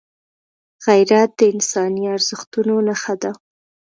غیرت 0.85 1.29
د 1.39 1.41
انساني 1.53 2.03
ارزښتونو 2.15 2.75
نښه 2.87 3.15
ده 3.21 3.31